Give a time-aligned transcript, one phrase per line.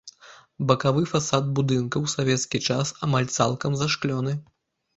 [0.71, 4.39] Бакавы фасад будынка ў савецкі час амаль цалкам зашклёны.